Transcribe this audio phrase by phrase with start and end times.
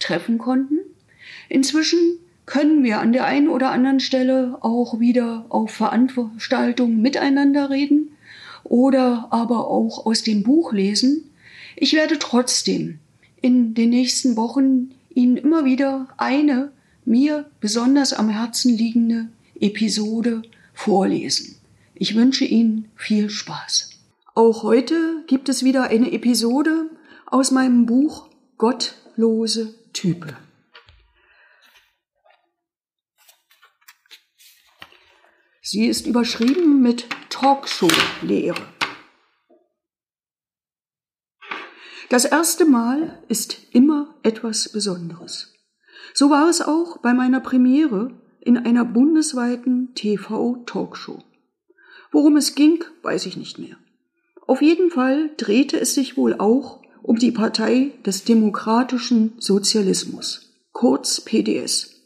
[0.00, 0.78] treffen konnten.
[1.48, 1.98] Inzwischen
[2.46, 8.10] können wir an der einen oder anderen Stelle auch wieder auf Veranstaltungen miteinander reden
[8.64, 11.30] oder aber auch aus dem Buch lesen.
[11.76, 12.98] Ich werde trotzdem
[13.40, 16.72] in den nächsten Wochen Ihnen immer wieder eine
[17.04, 19.28] mir besonders am Herzen liegende
[19.60, 20.42] Episode
[20.74, 21.56] vorlesen.
[21.94, 23.90] Ich wünsche Ihnen viel Spaß.
[24.34, 26.90] Auch heute gibt es wieder eine Episode
[27.26, 30.36] aus meinem Buch Gottlose Type.
[35.62, 38.66] Sie ist überschrieben mit Talkshow-Lehre.
[42.08, 45.54] Das erste Mal ist immer etwas Besonderes.
[46.12, 51.22] So war es auch bei meiner Premiere in einer bundesweiten TV-Talkshow.
[52.10, 53.76] Worum es ging, weiß ich nicht mehr.
[54.48, 61.20] Auf jeden Fall drehte es sich wohl auch um die Partei des demokratischen Sozialismus, kurz
[61.20, 61.96] PDS.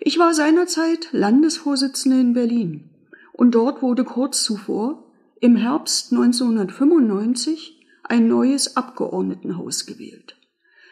[0.00, 2.90] Ich war seinerzeit Landesvorsitzende in Berlin
[3.32, 5.04] und dort wurde kurz zuvor,
[5.40, 10.36] im Herbst 1995, ein neues Abgeordnetenhaus gewählt.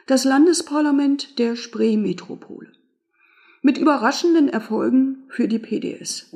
[0.07, 2.73] Das Landesparlament der Spree-Metropole.
[3.63, 6.35] Mit überraschenden Erfolgen für die PDS.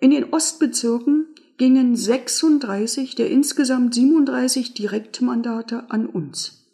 [0.00, 6.66] In den Ostbezirken gingen 36 der insgesamt 37 Direktmandate an uns.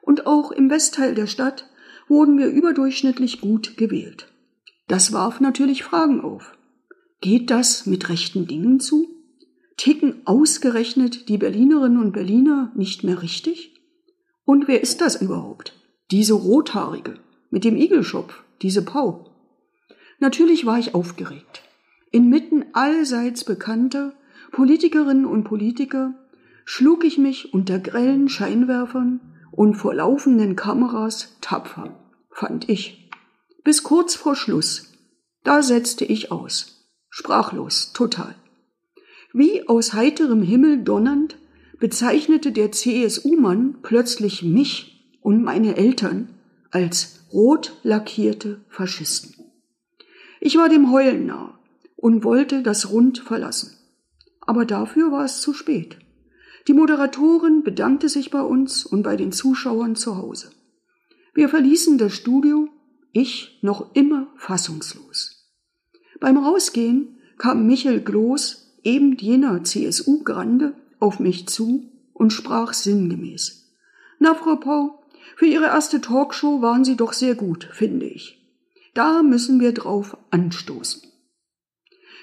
[0.00, 1.68] Und auch im Westteil der Stadt
[2.08, 4.32] wurden wir überdurchschnittlich gut gewählt.
[4.86, 6.56] Das warf natürlich Fragen auf.
[7.20, 9.08] Geht das mit rechten Dingen zu?
[9.76, 13.74] Ticken ausgerechnet die Berlinerinnen und Berliner nicht mehr richtig?
[14.44, 15.74] Und wer ist das überhaupt?
[16.10, 17.18] Diese Rothaarige
[17.50, 19.30] mit dem Igelschopf, diese Pau.
[20.20, 21.62] Natürlich war ich aufgeregt.
[22.10, 24.14] Inmitten allseits bekannter
[24.52, 26.14] Politikerinnen und Politiker
[26.64, 29.20] schlug ich mich unter grellen Scheinwerfern
[29.50, 31.98] und vor laufenden Kameras tapfer,
[32.30, 33.10] fand ich.
[33.64, 34.92] Bis kurz vor Schluss.
[35.44, 36.90] Da setzte ich aus.
[37.10, 38.34] Sprachlos, total.
[39.32, 41.38] Wie aus heiterem Himmel donnernd
[41.78, 46.34] bezeichnete der CSU-Mann plötzlich mich und meine Eltern
[46.70, 49.34] als rot lackierte Faschisten.
[50.40, 51.57] Ich war dem Heulen nah
[51.98, 53.76] und wollte das Rund verlassen.
[54.40, 55.98] Aber dafür war es zu spät.
[56.68, 60.50] Die Moderatorin bedankte sich bei uns und bei den Zuschauern zu Hause.
[61.34, 62.68] Wir verließen das Studio
[63.12, 65.50] ich noch immer fassungslos.
[66.20, 73.72] Beim Rausgehen kam Michael Gloß, eben jener CSU-Grande, auf mich zu und sprach sinngemäß.
[74.18, 75.02] Na, Frau Pau,
[75.36, 78.38] für Ihre erste Talkshow waren Sie doch sehr gut, finde ich.
[78.94, 81.02] Da müssen wir drauf anstoßen.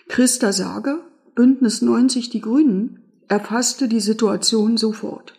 [0.08, 5.34] Christa Sager, Bündnis 90 Die Grünen, erfasste die Situation sofort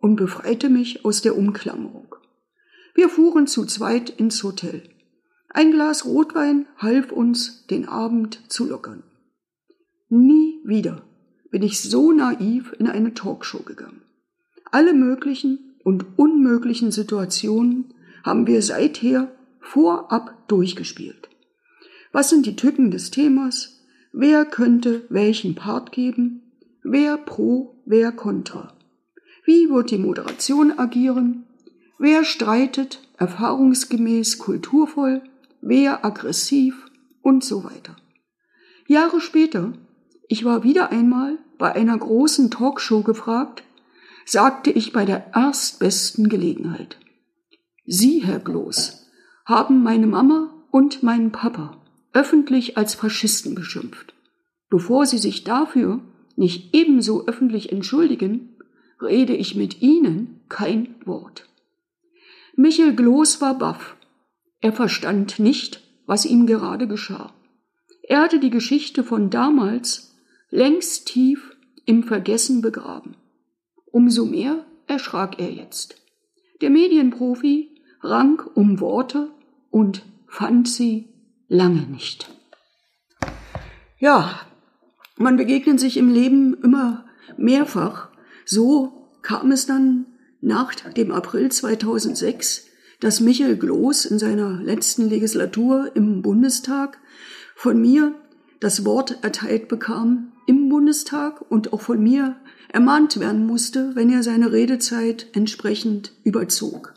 [0.00, 2.14] und befreite mich aus der Umklammerung.
[2.94, 4.82] Wir fuhren zu zweit ins Hotel.
[5.48, 9.02] Ein Glas Rotwein half uns, den Abend zu lockern.
[10.08, 11.02] Nie wieder
[11.50, 14.02] bin ich so naiv in eine Talkshow gegangen.
[14.70, 17.92] Alle möglichen und unmöglichen Situationen
[18.22, 21.28] haben wir seither vorab durchgespielt.
[22.12, 23.83] Was sind die Tücken des Themas?
[24.16, 26.52] Wer könnte welchen Part geben?
[26.84, 28.72] Wer pro, wer contra?
[29.44, 31.46] Wie wird die Moderation agieren?
[31.98, 35.22] Wer streitet erfahrungsgemäß kulturvoll,
[35.60, 36.86] wer aggressiv
[37.22, 37.96] und so weiter.
[38.86, 39.72] Jahre später,
[40.28, 43.64] ich war wieder einmal bei einer großen Talkshow gefragt,
[44.26, 46.98] sagte ich bei der erstbesten Gelegenheit.
[47.84, 49.08] Sie, Herr Gloß,
[49.44, 51.80] haben meine Mama und meinen Papa
[52.14, 54.14] öffentlich als Faschisten beschimpft.
[54.70, 56.00] Bevor Sie sich dafür
[56.36, 58.56] nicht ebenso öffentlich entschuldigen,
[59.00, 61.46] rede ich mit Ihnen kein Wort.
[62.56, 63.96] Michel Gloß war baff.
[64.60, 67.32] Er verstand nicht, was ihm gerade geschah.
[68.02, 70.14] Er hatte die Geschichte von damals
[70.50, 73.16] längst tief im Vergessen begraben.
[73.86, 76.00] Umso mehr erschrak er jetzt.
[76.60, 77.70] Der Medienprofi
[78.00, 79.30] rang um Worte
[79.70, 81.13] und fand sie
[81.54, 82.28] lange nicht.
[83.98, 84.40] Ja,
[85.16, 87.04] man begegnet sich im Leben immer
[87.36, 88.08] mehrfach.
[88.44, 90.06] So kam es dann
[90.40, 92.66] nach dem April 2006,
[93.00, 96.98] dass Michael Gloß in seiner letzten Legislatur im Bundestag
[97.54, 98.14] von mir
[98.60, 102.36] das Wort erteilt bekam im Bundestag und auch von mir
[102.68, 106.94] ermahnt werden musste, wenn er seine Redezeit entsprechend überzog.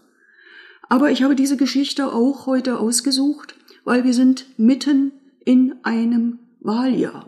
[0.89, 3.56] Aber ich habe diese Geschichte auch heute ausgesucht,
[3.87, 5.13] weil wir sind mitten
[5.45, 7.25] in einem Wahljahr.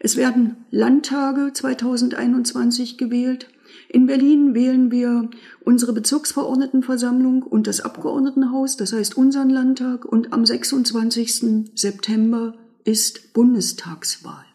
[0.00, 3.48] Es werden Landtage 2021 gewählt.
[3.90, 5.28] In Berlin wählen wir
[5.62, 11.70] unsere Bezirksverordnetenversammlung und das Abgeordnetenhaus, das heißt unseren Landtag, und am 26.
[11.74, 12.54] September
[12.84, 14.46] ist Bundestagswahl.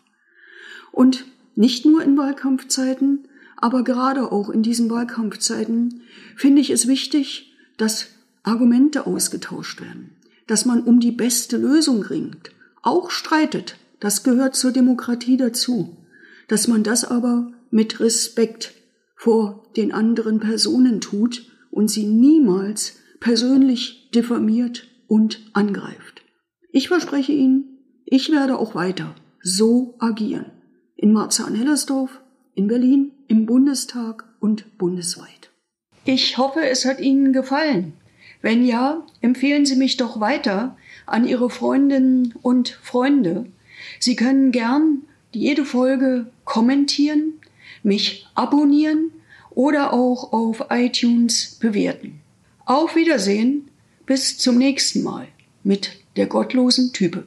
[0.92, 6.02] Und nicht nur in Wahlkampfzeiten, aber gerade auch in diesen Wahlkampfzeiten
[6.36, 8.08] finde ich es wichtig, dass
[8.42, 10.16] Argumente ausgetauscht werden,
[10.50, 12.50] dass man um die beste Lösung ringt,
[12.82, 15.96] auch streitet, das gehört zur Demokratie dazu,
[16.48, 18.74] dass man das aber mit Respekt
[19.16, 26.24] vor den anderen Personen tut und sie niemals persönlich diffamiert und angreift.
[26.72, 29.14] Ich verspreche Ihnen, ich werde auch weiter
[29.44, 30.52] so agieren.
[30.96, 32.22] In Marzahn-Hellersdorf,
[32.56, 35.52] in Berlin, im Bundestag und bundesweit.
[36.06, 37.94] Ich hoffe, es hat Ihnen gefallen.
[38.42, 43.46] Wenn ja, empfehlen Sie mich doch weiter an Ihre Freundinnen und Freunde.
[44.00, 47.34] Sie können gern jede Folge kommentieren,
[47.84, 49.12] mich abonnieren
[49.52, 52.22] oder auch auf iTunes bewerten.
[52.66, 53.70] Auf Wiedersehen,
[54.06, 55.28] bis zum nächsten Mal
[55.64, 57.26] mit der gottlosen Type.